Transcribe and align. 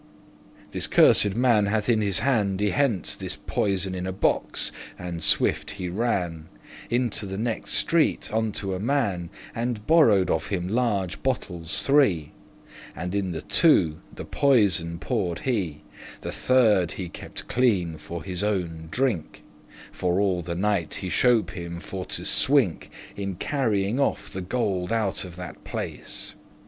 This 0.71 0.87
cursed 0.87 1.35
man 1.35 1.67
hath 1.67 1.87
in 1.87 2.01
his 2.01 2.21
hand 2.21 2.59
y 2.59 2.69
hent* 2.69 3.03
*taken 3.05 3.23
This 3.23 3.35
poison 3.35 3.93
in 3.93 4.07
a 4.07 4.11
box, 4.11 4.71
and 4.97 5.21
swift 5.23 5.69
he 5.77 5.89
ran 5.89 6.47
Into 6.89 7.27
the 7.27 7.37
nexte 7.37 7.67
street, 7.67 8.27
unto 8.33 8.73
a 8.73 8.79
man, 8.79 9.29
And 9.53 9.85
borrow'd 9.85 10.31
of 10.31 10.47
him 10.47 10.67
large 10.67 11.21
bottles 11.21 11.83
three; 11.83 12.31
And 12.95 13.13
in 13.13 13.31
the 13.31 13.43
two 13.43 13.99
the 14.11 14.25
poison 14.25 14.97
poured 14.97 15.41
he; 15.41 15.83
The 16.21 16.31
third 16.31 16.93
he 16.93 17.07
kepte 17.07 17.47
clean 17.47 17.99
for 17.99 18.23
his 18.23 18.41
own 18.43 18.87
drink, 18.89 19.43
For 19.91 20.19
all 20.19 20.41
the 20.41 20.55
night 20.55 20.95
he 20.95 21.09
shope 21.09 21.51
him* 21.51 21.79
for 21.79 22.05
to 22.07 22.25
swink 22.25 22.85
*purposed 22.89 23.17
labour 23.19 23.21
In 23.21 23.35
carrying 23.35 23.99
off 23.99 24.31
the 24.33 24.41
gold 24.41 24.91
out 24.91 25.23
of 25.25 25.35
that 25.35 25.63
place. 25.63 26.33